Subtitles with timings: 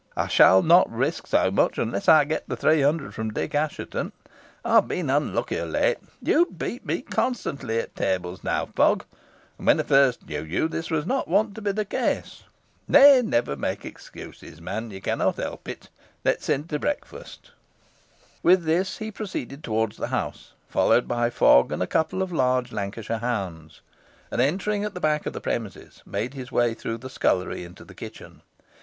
[0.17, 4.13] "I shall not risk so much, unless I get the three hundred from Dick Assheton.
[4.65, 5.99] I have been unlucky of late.
[6.23, 9.03] You beat me constantly at tables now, Fogg,
[9.59, 12.45] and when I first knew you this was not wont to be the case.
[12.87, 15.89] Nay, never make any excuses, man; you cannot help it.
[16.25, 17.51] Let us in to breakfast."
[18.41, 22.71] With this, he proceeded towards the house, followed by Fogg and a couple of large
[22.71, 23.81] Lancashire hounds,
[24.31, 27.85] and, entering at the back of the premises, made his way through the scullery into
[27.85, 28.41] the kitchen.